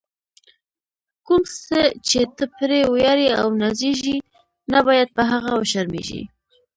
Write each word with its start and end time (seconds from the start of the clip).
کوم 1.25 1.41
څه 1.65 1.81
چې 2.07 2.19
ته 2.35 2.43
پرې 2.57 2.79
ویاړې 2.93 3.29
او 3.41 3.47
نازېږې، 3.61 4.17
نه 4.71 4.79
باید 4.87 5.07
په 5.17 5.23
هغه 5.31 5.51
وشرمېږې. 5.59 6.21